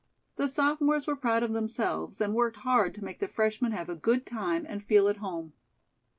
The 0.35 0.47
sophomores 0.47 1.05
were 1.05 1.15
proud 1.15 1.43
of 1.43 1.53
themselves 1.53 2.19
and 2.21 2.33
worked 2.33 2.57
hard 2.57 2.95
to 2.95 3.03
make 3.03 3.19
the 3.19 3.27
freshmen 3.27 3.71
have 3.73 3.87
a 3.87 3.93
good 3.93 4.25
time 4.25 4.65
and 4.67 4.81
feel 4.81 5.07
at 5.09 5.17
home. 5.17 5.53